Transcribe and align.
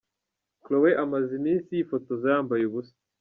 Khloe 0.63 0.91
amaze 1.03 1.31
iminsi 1.39 1.69
yifotoza 1.77 2.25
yambaye 2.33 2.63
ubusa. 2.69 2.95